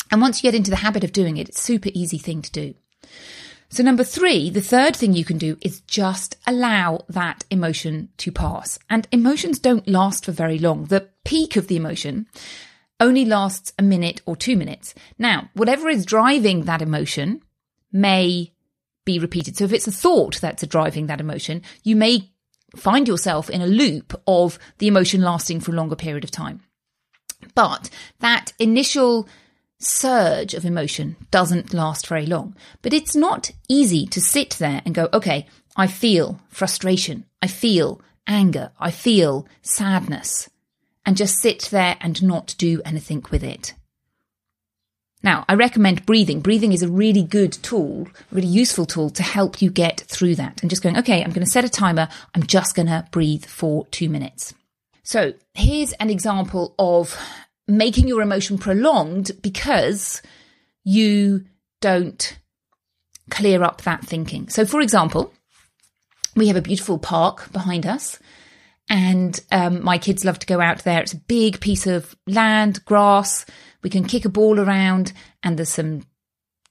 And 0.09 0.21
once 0.21 0.41
you 0.41 0.47
get 0.47 0.55
into 0.55 0.69
the 0.69 0.77
habit 0.77 1.03
of 1.03 1.11
doing 1.11 1.37
it, 1.37 1.49
it's 1.49 1.59
a 1.59 1.63
super 1.63 1.89
easy 1.93 2.17
thing 2.17 2.41
to 2.41 2.51
do. 2.51 2.75
So 3.69 3.83
number 3.83 4.05
three, 4.05 4.49
the 4.49 4.61
third 4.61 4.95
thing 4.95 5.13
you 5.13 5.25
can 5.25 5.37
do 5.37 5.57
is 5.61 5.81
just 5.81 6.37
allow 6.47 7.03
that 7.09 7.43
emotion 7.51 8.09
to 8.17 8.31
pass. 8.31 8.79
And 8.89 9.07
emotions 9.11 9.59
don't 9.59 9.87
last 9.87 10.23
for 10.23 10.31
very 10.31 10.57
long. 10.57 10.85
The 10.85 11.09
peak 11.25 11.57
of 11.57 11.67
the 11.67 11.75
emotion 11.75 12.27
only 12.99 13.25
lasts 13.25 13.73
a 13.77 13.83
minute 13.83 14.21
or 14.25 14.35
two 14.35 14.55
minutes. 14.55 14.93
Now, 15.17 15.49
whatever 15.53 15.89
is 15.89 16.05
driving 16.05 16.63
that 16.63 16.81
emotion 16.81 17.41
may 17.91 18.53
be 19.05 19.19
repeated. 19.19 19.55
So 19.57 19.65
if 19.65 19.73
it's 19.73 19.87
a 19.87 19.91
thought 19.91 20.39
that's 20.41 20.65
driving 20.67 21.07
that 21.07 21.21
emotion, 21.21 21.61
you 21.83 21.95
may 21.95 22.31
find 22.75 23.07
yourself 23.07 23.49
in 23.49 23.61
a 23.61 23.67
loop 23.67 24.19
of 24.27 24.59
the 24.79 24.87
emotion 24.87 25.21
lasting 25.21 25.61
for 25.61 25.71
a 25.71 25.75
longer 25.75 25.95
period 25.95 26.23
of 26.23 26.31
time. 26.31 26.61
But 27.55 27.89
that 28.19 28.53
initial 28.59 29.27
surge 29.79 30.53
of 30.53 30.65
emotion 30.65 31.15
doesn't 31.31 31.73
last 31.73 32.07
very 32.07 32.25
long. 32.25 32.55
But 32.81 32.93
it's 32.93 33.15
not 33.15 33.51
easy 33.69 34.05
to 34.07 34.19
sit 34.19 34.51
there 34.51 34.81
and 34.85 34.95
go, 34.95 35.07
okay, 35.13 35.45
I 35.75 35.87
feel 35.87 36.41
frustration. 36.49 37.25
I 37.41 37.47
feel 37.47 38.01
anger. 38.25 38.71
I 38.79 38.91
feel 38.91 39.47
sadness 39.61 40.49
and 41.07 41.15
just 41.15 41.39
sit 41.39 41.69
there 41.71 41.95
and 42.01 42.21
not 42.21 42.53
do 42.57 42.81
anything 42.83 43.25
with 43.31 43.41
it. 43.41 43.73
Now, 45.23 45.45
I 45.47 45.53
recommend 45.55 46.05
breathing. 46.05 46.41
Breathing 46.41 46.73
is 46.73 46.83
a 46.83 46.91
really 46.91 47.23
good 47.23 47.53
tool, 47.53 48.09
really 48.29 48.47
useful 48.47 48.85
tool 48.85 49.09
to 49.11 49.23
help 49.23 49.61
you 49.61 49.71
get 49.71 50.01
through 50.01 50.35
that. 50.35 50.61
And 50.61 50.69
just 50.69 50.83
going, 50.83 50.97
okay, 50.97 51.23
I'm 51.23 51.31
going 51.31 51.45
to 51.45 51.49
set 51.49 51.63
a 51.63 51.69
timer. 51.69 52.09
I'm 52.35 52.43
just 52.43 52.75
going 52.75 52.87
to 52.87 53.07
breathe 53.09 53.45
for 53.45 53.87
two 53.87 54.09
minutes. 54.09 54.53
So 55.03 55.33
here's 55.53 55.93
an 55.93 56.09
example 56.09 56.75
of 56.77 57.17
making 57.69 58.09
your 58.09 58.21
emotion 58.21 58.57
prolonged 58.57 59.31
because 59.41 60.21
you 60.83 61.45
don't 61.79 62.37
clear 63.31 63.63
up 63.63 63.81
that 63.83 64.03
thinking. 64.05 64.49
So, 64.49 64.65
for 64.65 64.81
example, 64.81 65.33
we 66.35 66.47
have 66.47 66.57
a 66.57 66.61
beautiful 66.61 66.99
park 66.99 67.51
behind 67.53 67.85
us 67.85 68.19
and 68.89 69.39
um, 69.51 69.83
my 69.83 69.97
kids 69.97 70.23
love 70.23 70.39
to 70.39 70.47
go 70.47 70.61
out 70.61 70.83
there. 70.83 71.01
It's 71.01 71.13
a 71.13 71.17
big 71.17 71.59
piece 71.59 71.87
of 71.87 72.15
land, 72.25 72.83
grass. 72.85 73.45
We 73.83 73.89
can 73.89 74.05
kick 74.05 74.25
a 74.25 74.29
ball 74.29 74.59
around, 74.59 75.13
and 75.43 75.57
there's 75.57 75.69
some 75.69 76.03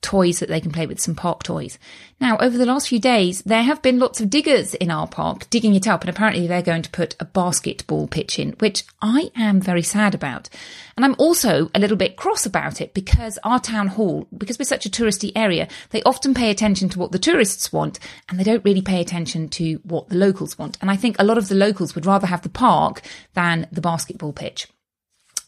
toys 0.03 0.39
that 0.39 0.49
they 0.49 0.61
can 0.61 0.73
play 0.73 0.87
with, 0.87 1.01
some 1.01 1.15
park 1.15 1.43
toys. 1.43 1.79
Now, 2.21 2.37
over 2.39 2.57
the 2.57 2.67
last 2.67 2.89
few 2.89 3.01
days, 3.01 3.43
there 3.43 3.63
have 3.63 3.83
been 3.83 3.99
lots 3.99 4.21
of 4.21 4.31
diggers 4.31 4.75
in 4.75 4.91
our 4.91 5.07
park 5.07 5.51
digging 5.51 5.75
it 5.75 5.89
up, 5.89 6.03
and 6.03 6.11
apparently 6.11 6.47
they're 6.47 6.63
going 6.63 6.83
to 6.83 6.91
put 6.91 7.17
a 7.19 7.25
basketball 7.25 8.07
pitch 8.07 8.39
in, 8.39 8.53
which 8.53 8.85
I 9.03 9.31
am 9.35 9.61
very 9.61 9.83
sad 9.83 10.15
about. 10.15 10.49
And 10.97 11.05
I'm 11.05 11.17
also 11.19 11.71
a 11.75 11.79
little 11.79 11.97
bit 11.97 12.17
cross 12.17 12.47
about 12.47 12.81
it 12.81 12.95
because 12.95 13.39
our 13.45 13.61
town 13.61 13.89
hall, 13.89 14.27
because 14.37 14.59
we're 14.59 14.65
such 14.65 14.87
a 14.87 14.91
touristy 14.91 15.33
area, 15.37 15.69
they 15.91 16.03
often 16.05 16.33
pay 16.35 16.51
attention 16.51 16.89
to 16.91 16.99
what 16.99 17.13
the 17.13 17.19
tourists 17.19 17.73
want 17.73 17.99
and 18.29 18.39
they 18.39 18.45
don't 18.45 18.65
really 18.65 18.81
pay 18.81 19.01
attention 19.01 19.49
to 19.51 19.75
what 19.85 20.09
the 20.09 20.17
locals 20.17 20.59
want. 20.59 20.79
And 20.81 20.91
I 20.91 20.97
think 20.97 21.17
a 21.19 21.25
lot 21.25 21.37
of 21.37 21.49
the 21.49 21.55
locals 21.55 21.95
would 21.95 22.07
rather 22.07 22.27
have 22.27 22.43
the 22.43 22.49
park 22.49 23.03
than 23.35 23.67
the 23.71 23.83
basketball 23.83 24.33
pitch. 24.33 24.69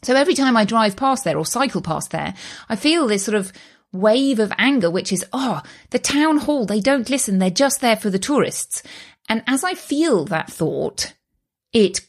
So 0.02 0.14
every 0.14 0.34
time 0.34 0.56
I 0.56 0.64
drive 0.64 0.96
past 0.96 1.24
there 1.24 1.38
or 1.38 1.46
cycle 1.46 1.80
past 1.80 2.10
there, 2.10 2.34
I 2.68 2.76
feel 2.76 3.06
this 3.06 3.24
sort 3.24 3.34
of 3.34 3.52
wave 3.92 4.38
of 4.38 4.52
anger, 4.58 4.90
which 4.90 5.12
is, 5.12 5.24
oh, 5.32 5.62
the 5.90 5.98
town 5.98 6.38
hall, 6.38 6.66
they 6.66 6.80
don't 6.80 7.10
listen. 7.10 7.38
They're 7.38 7.50
just 7.50 7.80
there 7.80 7.96
for 7.96 8.10
the 8.10 8.18
tourists. 8.18 8.82
And 9.28 9.42
as 9.46 9.64
I 9.64 9.74
feel 9.74 10.24
that 10.26 10.50
thought, 10.50 11.14
it 11.72 12.00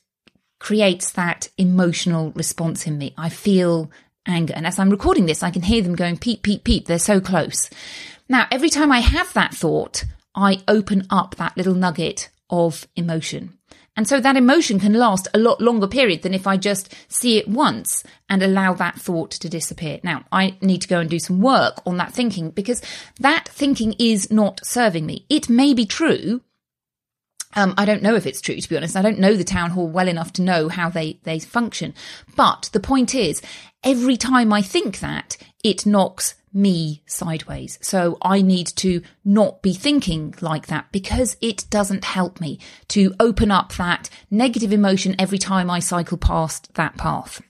creates 0.60 1.12
that 1.12 1.50
emotional 1.58 2.32
response 2.32 2.86
in 2.86 2.98
me. 2.98 3.14
I 3.18 3.30
feel 3.30 3.92
anger. 4.28 4.54
And 4.56 4.68
as 4.68 4.80
I'm 4.80 4.90
recording 4.90 5.26
this, 5.26 5.44
I 5.44 5.52
can 5.52 5.62
hear 5.62 5.82
them 5.82 5.96
going 5.96 6.18
peep, 6.18 6.44
peep, 6.44 6.64
peep. 6.64 6.86
They're 6.86 7.00
so 7.00 7.20
close. 7.20 7.70
Now, 8.28 8.48
every 8.52 8.70
time 8.70 8.92
I 8.92 9.00
have 9.00 9.34
that 9.34 9.54
thought, 9.54 10.04
I 10.36 10.62
open 10.68 11.08
up 11.10 11.36
that 11.36 11.58
little 11.58 11.74
nugget 11.74 12.30
of 12.50 12.88
emotion. 12.96 13.59
And 14.00 14.08
so 14.08 14.22
that 14.22 14.38
emotion 14.38 14.80
can 14.80 14.94
last 14.94 15.28
a 15.34 15.38
lot 15.38 15.60
longer 15.60 15.86
period 15.86 16.22
than 16.22 16.34
if 16.34 16.48
I 16.48 16.56
just 16.56 16.96
see 17.10 17.38
it 17.38 17.50
once 17.50 18.02
and 18.30 18.42
allow 18.42 18.74
that 18.76 18.96
thought 18.96 19.30
to 19.32 19.50
disappear. 19.50 20.00
Now, 20.04 20.24
I 20.32 20.56
need 20.62 20.84
to 20.84 20.88
go 20.88 21.02
and 21.02 21.10
do 21.10 21.20
some 21.20 21.42
work 21.42 21.82
on 21.86 21.98
that 21.98 22.14
thinking 22.14 22.52
because 22.52 22.82
that 23.20 23.50
thinking 23.50 23.96
is 24.00 24.32
not 24.32 24.66
serving 24.66 25.06
me. 25.06 25.26
It 25.28 25.50
may 25.50 25.74
be 25.74 25.86
true. 25.86 26.40
Um, 27.58 27.74
I 27.78 27.84
don't 27.84 28.02
know 28.02 28.16
if 28.16 28.26
it's 28.26 28.40
true, 28.40 28.56
to 28.56 28.70
be 28.70 28.78
honest. 28.78 28.96
I 28.96 29.02
don't 29.02 29.20
know 29.20 29.36
the 29.36 29.44
town 29.44 29.72
hall 29.72 29.90
well 29.90 30.08
enough 30.08 30.32
to 30.34 30.44
know 30.44 30.70
how 30.70 30.90
they, 30.90 31.20
they 31.24 31.40
function. 31.40 31.94
But 32.38 32.70
the 32.72 32.80
point 32.80 33.14
is, 33.14 33.42
every 33.84 34.16
time 34.16 34.54
I 34.54 34.62
think 34.62 35.00
that, 35.02 35.36
it 35.62 35.86
knocks 35.86 36.36
me 36.54 37.04
sideways. 37.06 37.78
So 37.82 38.18
I 38.22 38.42
need 38.42 38.68
to 38.78 39.02
not 39.24 39.62
be 39.62 39.74
thinking 39.74 40.34
like 40.42 40.68
that 40.68 40.92
because 40.92 41.38
it 41.42 41.66
doesn't 41.70 42.04
help 42.04 42.42
me 42.42 42.60
to 42.90 43.14
open 43.20 43.52
up 43.52 43.74
that 43.74 44.10
negative 44.32 44.74
emotion 44.74 45.16
every 45.20 45.38
time 45.38 45.70
I 45.70 45.80
cycle 45.80 46.18
past 46.18 46.74
that 46.76 46.98
path. 46.98 47.42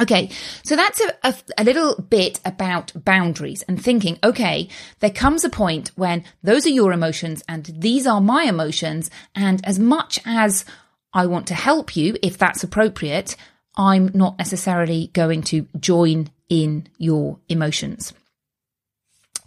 Okay, 0.00 0.30
so 0.62 0.76
that's 0.76 1.00
a, 1.00 1.12
a, 1.24 1.34
a, 1.58 1.64
little 1.64 2.00
bit 2.00 2.38
about 2.44 2.92
boundaries 2.94 3.62
and 3.62 3.82
thinking, 3.82 4.16
okay, 4.22 4.68
there 5.00 5.10
comes 5.10 5.44
a 5.44 5.50
point 5.50 5.90
when 5.96 6.22
those 6.40 6.66
are 6.66 6.70
your 6.70 6.92
emotions 6.92 7.42
and 7.48 7.64
these 7.64 8.06
are 8.06 8.20
my 8.20 8.44
emotions. 8.44 9.10
And 9.34 9.64
as 9.66 9.80
much 9.80 10.20
as 10.24 10.64
I 11.12 11.26
want 11.26 11.48
to 11.48 11.54
help 11.54 11.96
you, 11.96 12.16
if 12.22 12.38
that's 12.38 12.62
appropriate, 12.62 13.34
I'm 13.76 14.10
not 14.14 14.38
necessarily 14.38 15.10
going 15.14 15.42
to 15.44 15.66
join 15.80 16.30
in 16.48 16.88
your 16.98 17.38
emotions. 17.48 18.12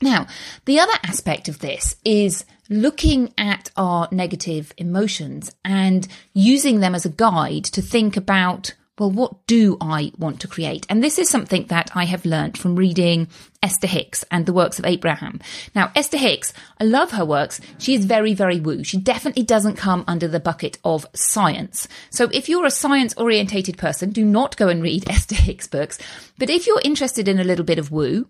Now, 0.02 0.28
the 0.66 0.80
other 0.80 0.94
aspect 1.04 1.48
of 1.48 1.60
this 1.60 1.96
is 2.04 2.44
looking 2.70 3.34
at 3.38 3.70
our 3.76 4.08
negative 4.12 4.74
emotions 4.78 5.52
and 5.64 6.08
using 6.34 6.80
them 6.80 6.96
as 6.96 7.06
a 7.06 7.10
guide 7.10 7.66
to 7.66 7.82
think 7.82 8.18
about 8.18 8.74
well, 9.02 9.10
what 9.10 9.48
do 9.48 9.78
I 9.82 10.12
want 10.20 10.42
to 10.42 10.48
create? 10.48 10.86
And 10.88 11.04
this 11.04 11.18
is 11.18 11.28
something 11.28 11.66
that 11.70 11.90
I 11.96 12.06
have 12.06 12.24
learned 12.24 12.56
from 12.56 12.76
reading 12.76 13.30
Esther 13.64 13.88
Hicks 13.88 14.24
and 14.30 14.46
the 14.46 14.54
works 14.54 14.78
of 14.78 14.86
Abraham. 14.86 15.40
Now, 15.74 15.92
Esther 15.96 16.18
Hicks, 16.18 16.54
I 16.80 16.84
love 16.84 17.10
her 17.10 17.26
works. 17.26 17.60
She 17.80 17.96
is 17.96 18.06
very, 18.06 18.36
very 18.36 18.60
woo. 18.60 18.84
She 18.84 19.00
definitely 19.00 19.42
doesn't 19.42 19.76
come 19.76 20.04
under 20.08 20.28
the 20.28 20.40
bucket 20.40 20.78
of 20.84 21.08
science. 21.16 21.88
So 22.12 22.30
if 22.32 22.48
you're 22.48 22.68
a 22.68 22.70
science 22.70 23.16
orientated 23.18 23.76
person, 23.76 24.12
do 24.12 24.24
not 24.24 24.56
go 24.56 24.68
and 24.68 24.84
read 24.84 25.06
Esther 25.10 25.34
Hicks 25.34 25.66
books. 25.66 25.98
But 26.38 26.52
if 26.52 26.68
you're 26.68 26.82
interested 26.84 27.28
in 27.28 27.40
a 27.40 27.44
little 27.44 27.66
bit 27.66 27.80
of 27.80 27.92
woo, 27.92 28.28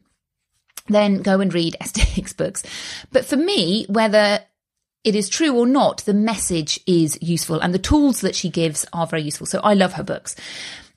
then 0.87 1.21
go 1.21 1.41
and 1.41 1.53
read 1.53 1.75
Esther 1.81 2.05
Hicks 2.05 2.31
books. 2.31 2.63
But 3.11 3.25
for 3.25 3.35
me, 3.35 3.87
whether 3.89 4.39
it 5.03 5.15
is 5.15 5.29
true 5.29 5.55
or 5.55 5.65
not, 5.65 5.99
the 6.05 6.13
message 6.13 6.79
is 6.85 7.17
useful 7.21 7.59
and 7.59 7.73
the 7.73 7.79
tools 7.79 8.21
that 8.21 8.35
she 8.35 8.49
gives 8.49 8.85
are 8.93 9.07
very 9.07 9.23
useful. 9.23 9.47
So 9.47 9.59
I 9.63 9.73
love 9.73 9.93
her 9.93 10.03
books. 10.03 10.35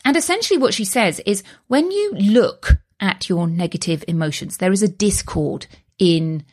And 0.05 0.17
essentially 0.17 0.59
what 0.59 0.75
she 0.75 0.85
says 0.85 1.21
is 1.21 1.43
when 1.69 1.91
you 1.91 2.13
look 2.13 2.73
at 3.01 3.29
your 3.29 3.47
negative 3.47 4.05
emotions, 4.07 4.59
there 4.59 4.73
is 4.73 4.83
a 4.83 4.89
discord 4.89 5.67
in 5.99 6.45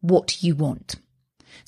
what 0.00 0.42
you 0.42 0.54
want. 0.54 0.96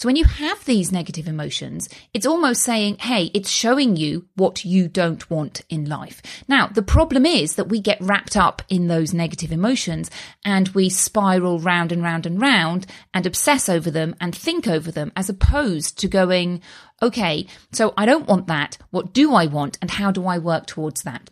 So 0.00 0.06
when 0.06 0.16
you 0.16 0.24
have 0.24 0.64
these 0.64 0.90
negative 0.90 1.28
emotions, 1.28 1.86
it's 2.14 2.24
almost 2.24 2.62
saying, 2.62 2.96
Hey, 3.00 3.24
it's 3.34 3.50
showing 3.50 3.96
you 3.96 4.24
what 4.34 4.64
you 4.64 4.88
don't 4.88 5.28
want 5.28 5.60
in 5.68 5.90
life. 5.90 6.22
Now, 6.48 6.68
the 6.68 6.80
problem 6.80 7.26
is 7.26 7.56
that 7.56 7.68
we 7.68 7.82
get 7.82 8.00
wrapped 8.00 8.34
up 8.34 8.62
in 8.70 8.86
those 8.86 9.12
negative 9.12 9.52
emotions 9.52 10.10
and 10.42 10.68
we 10.68 10.88
spiral 10.88 11.58
round 11.58 11.92
and 11.92 12.02
round 12.02 12.24
and 12.24 12.40
round 12.40 12.86
and 13.12 13.26
obsess 13.26 13.68
over 13.68 13.90
them 13.90 14.14
and 14.22 14.34
think 14.34 14.66
over 14.66 14.90
them 14.90 15.12
as 15.16 15.28
opposed 15.28 15.98
to 15.98 16.08
going, 16.08 16.62
okay, 17.02 17.46
so 17.70 17.92
I 17.94 18.06
don't 18.06 18.26
want 18.26 18.46
that. 18.46 18.78
What 18.88 19.12
do 19.12 19.34
I 19.34 19.44
want? 19.44 19.76
And 19.82 19.90
how 19.90 20.10
do 20.10 20.26
I 20.26 20.38
work 20.38 20.64
towards 20.64 21.02
that? 21.02 21.28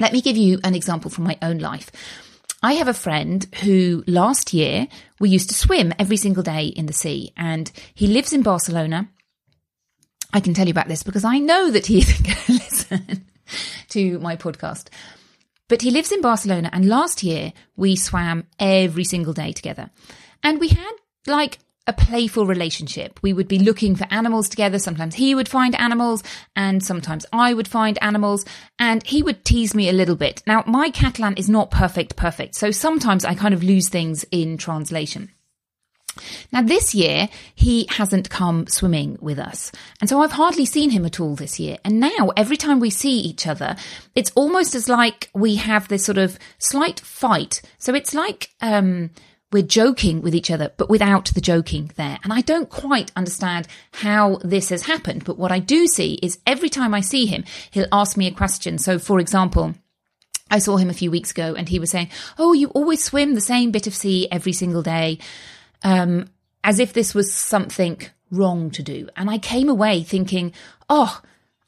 Let 0.00 0.14
me 0.14 0.22
give 0.22 0.38
you 0.38 0.58
an 0.64 0.74
example 0.74 1.10
from 1.10 1.24
my 1.24 1.36
own 1.42 1.58
life. 1.58 1.92
I 2.62 2.74
have 2.74 2.88
a 2.88 2.94
friend 2.94 3.44
who 3.62 4.04
last 4.06 4.54
year 4.54 4.86
we 5.18 5.28
used 5.28 5.48
to 5.48 5.54
swim 5.54 5.92
every 5.98 6.16
single 6.16 6.44
day 6.44 6.66
in 6.66 6.86
the 6.86 6.92
sea, 6.92 7.32
and 7.36 7.70
he 7.94 8.06
lives 8.06 8.32
in 8.32 8.42
Barcelona. 8.42 9.08
I 10.32 10.40
can 10.40 10.54
tell 10.54 10.66
you 10.66 10.70
about 10.70 10.88
this 10.88 11.02
because 11.02 11.24
I 11.24 11.38
know 11.38 11.70
that 11.70 11.86
he 11.86 11.98
isn't 11.98 12.24
going 12.24 12.36
to 12.46 12.52
listen 12.52 13.26
to 13.88 14.18
my 14.20 14.36
podcast. 14.36 14.86
But 15.68 15.82
he 15.82 15.90
lives 15.90 16.12
in 16.12 16.20
Barcelona, 16.20 16.70
and 16.72 16.88
last 16.88 17.22
year 17.22 17.52
we 17.76 17.96
swam 17.96 18.46
every 18.58 19.04
single 19.04 19.32
day 19.32 19.52
together. 19.52 19.90
And 20.42 20.60
we 20.60 20.68
had 20.68 20.92
like 21.26 21.58
a 21.86 21.92
playful 21.92 22.46
relationship. 22.46 23.18
We 23.22 23.32
would 23.32 23.48
be 23.48 23.58
looking 23.58 23.96
for 23.96 24.06
animals 24.10 24.48
together. 24.48 24.78
Sometimes 24.78 25.14
he 25.14 25.34
would 25.34 25.48
find 25.48 25.74
animals 25.74 26.22
and 26.54 26.82
sometimes 26.82 27.26
I 27.32 27.54
would 27.54 27.68
find 27.68 27.98
animals 28.02 28.44
and 28.78 29.02
he 29.04 29.22
would 29.22 29.44
tease 29.44 29.74
me 29.74 29.88
a 29.88 29.92
little 29.92 30.16
bit. 30.16 30.42
Now, 30.46 30.62
my 30.66 30.90
Catalan 30.90 31.34
is 31.34 31.48
not 31.48 31.70
perfect, 31.70 32.16
perfect. 32.16 32.54
So 32.54 32.70
sometimes 32.70 33.24
I 33.24 33.34
kind 33.34 33.54
of 33.54 33.62
lose 33.62 33.88
things 33.88 34.24
in 34.30 34.58
translation. 34.58 35.30
Now, 36.52 36.62
this 36.62 36.94
year, 36.94 37.28
he 37.54 37.86
hasn't 37.88 38.28
come 38.28 38.66
swimming 38.66 39.16
with 39.20 39.38
us. 39.38 39.72
And 40.00 40.10
so 40.10 40.20
I've 40.20 40.32
hardly 40.32 40.66
seen 40.66 40.90
him 40.90 41.06
at 41.06 41.18
all 41.18 41.34
this 41.34 41.58
year. 41.58 41.78
And 41.84 42.00
now, 42.00 42.32
every 42.36 42.58
time 42.58 42.80
we 42.80 42.90
see 42.90 43.18
each 43.18 43.46
other, 43.46 43.76
it's 44.14 44.32
almost 44.34 44.74
as 44.74 44.88
like 44.88 45.30
we 45.34 45.56
have 45.56 45.88
this 45.88 46.04
sort 46.04 46.18
of 46.18 46.38
slight 46.58 47.00
fight. 47.00 47.62
So 47.78 47.94
it's 47.94 48.12
like, 48.12 48.50
um, 48.60 49.10
we're 49.52 49.62
joking 49.62 50.22
with 50.22 50.34
each 50.34 50.50
other, 50.50 50.72
but 50.76 50.88
without 50.88 51.26
the 51.26 51.40
joking 51.40 51.90
there. 51.96 52.18
And 52.24 52.32
I 52.32 52.40
don't 52.40 52.70
quite 52.70 53.12
understand 53.14 53.68
how 53.92 54.38
this 54.42 54.70
has 54.70 54.82
happened. 54.82 55.24
But 55.24 55.38
what 55.38 55.52
I 55.52 55.58
do 55.58 55.86
see 55.86 56.14
is 56.22 56.38
every 56.46 56.68
time 56.68 56.94
I 56.94 57.00
see 57.00 57.26
him, 57.26 57.44
he'll 57.70 57.86
ask 57.92 58.16
me 58.16 58.26
a 58.26 58.32
question. 58.32 58.78
So, 58.78 58.98
for 58.98 59.20
example, 59.20 59.74
I 60.50 60.58
saw 60.58 60.76
him 60.76 60.90
a 60.90 60.94
few 60.94 61.10
weeks 61.10 61.30
ago 61.30 61.54
and 61.54 61.68
he 61.68 61.78
was 61.78 61.90
saying, 61.90 62.10
Oh, 62.38 62.52
you 62.52 62.68
always 62.68 63.02
swim 63.02 63.34
the 63.34 63.40
same 63.40 63.70
bit 63.70 63.86
of 63.86 63.94
sea 63.94 64.28
every 64.30 64.52
single 64.52 64.82
day. 64.82 65.18
Um, 65.82 66.28
as 66.64 66.78
if 66.78 66.92
this 66.92 67.14
was 67.14 67.32
something 67.32 68.00
wrong 68.30 68.70
to 68.70 68.82
do. 68.82 69.08
And 69.16 69.28
I 69.28 69.38
came 69.38 69.68
away 69.68 70.02
thinking, 70.02 70.52
Oh, 70.88 71.20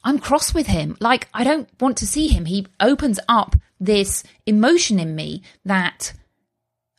I'm 0.03 0.19
cross 0.19 0.53
with 0.53 0.67
him. 0.67 0.97
Like, 0.99 1.27
I 1.33 1.43
don't 1.43 1.67
want 1.79 1.97
to 1.97 2.07
see 2.07 2.27
him. 2.27 2.45
He 2.45 2.67
opens 2.79 3.19
up 3.27 3.55
this 3.79 4.23
emotion 4.45 4.99
in 4.99 5.15
me 5.15 5.41
that 5.65 6.13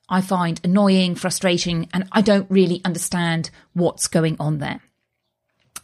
I 0.09 0.21
find 0.21 0.61
annoying, 0.63 1.15
frustrating, 1.15 1.89
and 1.93 2.09
I 2.13 2.21
don't 2.21 2.51
really 2.51 2.81
understand 2.85 3.51
what's 3.73 4.09
going 4.09 4.37
on 4.39 4.59
there. 4.59 4.81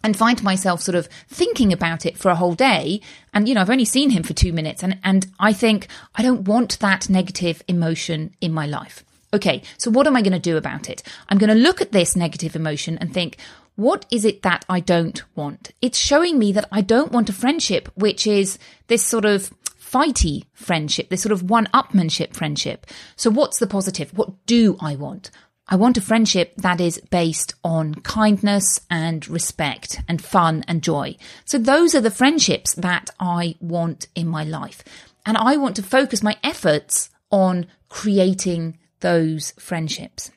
And 0.05 0.17
find 0.17 0.43
myself 0.43 0.81
sort 0.81 0.97
of 0.97 1.09
thinking 1.29 1.73
about 1.73 2.05
it 2.07 2.19
for 2.19 2.29
a 2.31 2.35
whole 2.35 2.55
day. 2.55 3.01
And, 3.33 3.49
you 3.49 3.55
know, 3.55 3.61
I've 3.61 3.71
only 3.71 3.85
seen 3.85 4.11
him 4.11 4.25
for 4.25 4.33
two 4.33 4.53
minutes 4.53 4.83
and, 4.83 4.99
and 5.05 5.29
I 5.39 5.53
think 5.53 5.87
I 6.17 6.23
don't 6.23 6.43
want 6.49 6.81
that 6.81 7.09
negative 7.09 7.63
emotion 7.69 8.35
in 8.41 8.53
my 8.53 8.67
life. 8.67 9.05
Okay. 9.33 9.63
So 9.79 9.91
what 9.91 10.07
am 10.07 10.17
I 10.17 10.23
going 10.23 10.33
to 10.33 10.41
do 10.41 10.57
about 10.57 10.91
it? 10.91 11.03
I'm 11.29 11.39
going 11.39 11.49
to 11.49 11.55
look 11.55 11.81
at 11.81 11.93
this 11.93 12.17
negative 12.17 12.57
emotion 12.57 12.99
and 12.99 13.15
think, 13.15 13.39
what 13.77 14.05
is 14.11 14.25
it 14.25 14.43
that 14.43 14.65
I 14.69 14.81
don't 14.81 15.23
want? 15.35 15.71
It's 15.81 15.99
showing 15.99 16.39
me 16.39 16.53
that 16.53 16.69
I 16.71 16.83
don't 16.83 17.13
want 17.13 17.31
a 17.31 17.33
friendship, 17.33 17.89
which 17.95 18.27
is 18.27 18.59
this 18.89 19.05
sort 19.05 19.25
of 19.25 19.51
fighty 19.93 20.45
friendship, 20.53 21.09
this 21.09 21.23
sort 21.23 21.33
of 21.33 21.51
one 21.51 21.67
upmanship 21.75 22.35
friendship. 22.35 22.87
So 23.17 23.31
what's 23.31 23.59
the 23.59 23.67
positive? 23.67 24.17
What 24.17 24.47
do 24.47 24.77
I 24.81 24.97
want? 24.97 25.31
I 25.69 25.77
want 25.77 25.97
a 25.97 26.03
friendship 26.03 26.55
that 26.57 26.81
is 26.81 27.01
based 27.11 27.55
on 27.63 27.95
kindness 27.97 28.81
and 28.91 29.27
respect 29.29 30.01
and 30.09 30.23
fun 30.23 30.65
and 30.67 30.83
joy. 30.83 31.17
So 31.45 31.59
those 31.59 31.95
are 31.95 32.01
the 32.01 32.11
friendships 32.11 32.75
that 32.75 33.11
I 33.21 33.55
want 33.61 34.09
in 34.15 34.27
my 34.29 34.45
life. 34.45 34.83
And 35.25 35.37
I 35.37 35.57
want 35.57 35.77
to 35.77 35.83
focus 35.83 36.23
my 36.23 36.37
efforts 36.43 37.11
on 37.31 37.67
creating 37.89 38.79
those 39.01 39.53
friendships. 39.53 40.31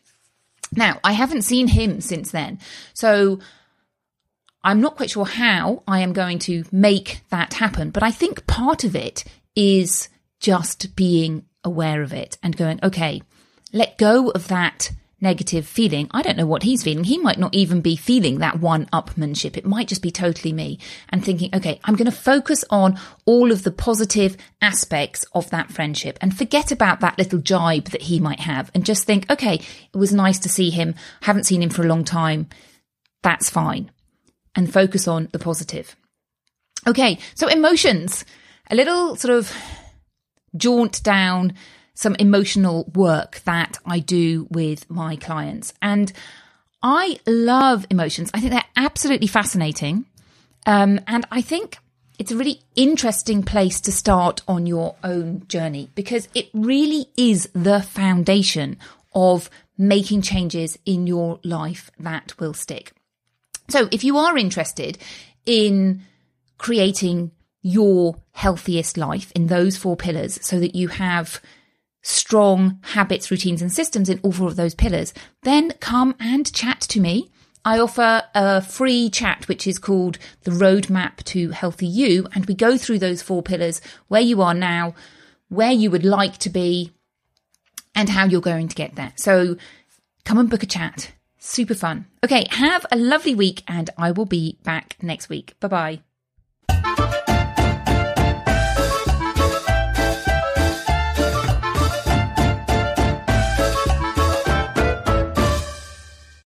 Now, 0.72 1.00
I 1.04 1.13
haven't 1.13 1.41
seen 1.41 1.68
him 1.68 2.02
since 2.02 2.32
then. 2.32 2.60
So 2.94 3.39
I'm 4.63 4.82
not 4.82 4.96
quite 4.96 5.12
sure 5.12 5.26
how 5.26 5.84
I 5.88 6.00
am 6.00 6.13
going 6.13 6.39
to 6.39 6.65
make 6.72 7.22
that 7.30 7.54
happen, 7.54 7.91
but 7.91 8.04
I 8.04 8.12
think 8.12 8.48
part 8.48 8.84
of 8.84 8.96
it 8.96 9.24
is 9.56 10.10
just 10.39 10.96
being 10.96 11.46
aware 11.63 12.02
of 12.02 12.13
it 12.13 12.38
and 12.44 12.58
going, 12.58 12.80
okay, 12.84 13.22
let 13.74 13.98
go 13.98 14.30
of 14.30 14.48
that 14.48 14.91
negative 15.22 15.65
feeling. 15.65 16.08
I 16.12 16.22
don't 16.22 16.38
know 16.38 16.46
what 16.46 16.63
he's 16.63 16.84
feeling. 16.84 17.04
He 17.04 17.18
might 17.18 17.39
not 17.39 17.54
even 17.56 17.82
be 17.82 17.96
feeling 17.96 18.39
that 18.39 18.60
one 18.60 18.86
upmanship. 18.88 19.58
It 19.58 19.65
might 19.65 19.88
just 19.88 20.02
be 20.02 20.12
totally 20.12 20.54
me 20.54 20.78
and 21.10 21.24
thinking, 21.24 21.50
okay, 21.54 21.80
I'm 21.84 21.96
going 21.96 22.06
to 22.06 22.12
focus 22.12 22.63
on 22.70 23.00
all 23.26 23.52
of 23.52 23.63
the 23.63 23.72
positive 23.72 24.38
aspects 24.62 25.26
of 25.34 25.50
that 25.50 25.72
friendship 25.72 26.18
and 26.22 26.38
forget 26.38 26.72
about 26.72 27.00
that 27.00 27.18
little 27.18 27.39
jibe 27.39 27.86
that 27.86 28.04
he 28.04 28.20
might 28.20 28.41
have 28.41 28.70
and 28.76 28.86
just 28.86 29.06
think, 29.06 29.30
okay, 29.32 29.56
it 29.56 29.98
was 29.98 30.13
nice 30.13 30.39
to 30.39 30.50
see 30.50 30.70
him. 30.70 30.96
Haven't 31.22 31.46
seen 31.46 31.63
him 31.63 31.70
for 31.70 31.84
a 31.84 31.88
long 31.88 32.04
time. 32.04 32.48
That's 33.24 33.50
fine. 33.50 33.91
And 34.56 34.72
focus 34.72 35.08
on 35.08 35.30
the 35.32 35.39
positive. 35.39 35.96
Okay. 36.88 37.18
So 37.34 37.48
emotions 37.48 38.26
a 38.69 38.75
little 38.75 39.15
sort 39.15 39.34
of 39.34 39.56
jaunt 40.56 41.04
down 41.04 41.54
some 41.93 42.15
emotional 42.15 42.91
work 42.93 43.41
that 43.45 43.78
I 43.86 43.99
do 43.99 44.47
with 44.49 44.89
my 44.89 45.15
clients. 45.15 45.73
And 45.82 46.12
I 46.84 47.19
love 47.25 47.88
emotions. 47.89 48.30
I 48.34 48.39
think 48.39 48.51
they're 48.51 48.63
absolutely 48.75 49.28
fascinating. 49.28 50.06
Um, 50.65 50.99
and 51.08 51.25
I 51.32 51.41
think 51.41 51.78
it's 52.19 52.32
a 52.32 52.38
really 52.38 52.62
interesting 52.75 53.43
place 53.43 53.82
to 53.82 53.91
start 53.91 54.41
on 54.47 54.65
your 54.65 54.95
own 55.04 55.45
journey 55.47 55.89
because 55.95 56.28
it 56.34 56.49
really 56.54 57.08
is 57.17 57.49
the 57.54 57.82
foundation 57.82 58.78
of 59.13 59.49
making 59.78 60.21
changes 60.21 60.78
in 60.86 61.08
your 61.08 61.39
life 61.43 61.91
that 61.99 62.39
will 62.39 62.54
stick. 62.54 62.93
So 63.69 63.88
if 63.91 64.04
you 64.04 64.17
are 64.17 64.38
interested 64.38 64.97
in 65.45 66.01
creating 66.58 67.32
your 67.65 68.15
healthiest 68.34 68.95
life 68.95 69.32
in 69.32 69.47
those 69.47 69.75
four 69.75 69.97
pillars 69.97 70.38
so 70.45 70.60
that 70.60 70.75
you 70.75 70.88
have 70.88 71.41
strong 72.04 72.78
habits, 72.84 73.32
routines, 73.32 73.60
and 73.60 73.71
systems 73.71 74.08
in 74.08 74.19
all 74.21 74.32
four 74.32 74.47
of 74.47 74.56
those 74.56 74.75
pillars, 74.75 75.15
then 75.41 75.71
come 75.80 76.13
and 76.19 76.54
chat 76.54 76.80
to 76.80 76.99
me. 76.99 77.32
I 77.65 77.80
offer 77.80 78.21
a 78.36 78.62
free 78.62 79.10
chat, 79.10 79.47
which 79.47 79.65
is 79.65 79.80
called 79.80 80.19
the 80.43 80.51
Roadmap 80.51 81.23
to 81.23 81.49
Healthy 81.49 81.88
You. 81.88 82.28
And 82.36 82.45
we 82.45 82.54
go 82.54 82.78
through 82.78 82.99
those 82.99 83.23
four 83.23 83.41
pillars 83.41 83.82
where 84.10 84.21
you 84.21 84.43
are 84.43 84.54
now, 84.54 84.93
where 85.49 85.71
you 85.71 85.89
would 85.89 86.06
like 86.06 86.38
to 86.39 86.51
be, 86.51 86.91
and 87.95 88.10
how 88.10 88.25
you're 88.25 88.41
going 88.41 88.67
to 88.67 88.75
get 88.75 88.95
there. 88.95 89.13
So 89.15 89.58
come 90.23 90.38
and 90.38 90.51
book 90.51 90.62
a 90.62 90.67
chat. 90.67 91.13
Super 91.39 91.73
fun. 91.73 92.06
Okay, 92.23 92.45
have 92.51 92.86
a 92.91 92.95
lovely 92.95 93.34
week, 93.34 93.63
and 93.67 93.89
I 93.97 94.12
will 94.12 94.25
be 94.25 94.60
back 94.63 94.97
next 95.01 95.30
week. 95.30 95.56
Bye 95.60 95.67
bye. 95.67 96.14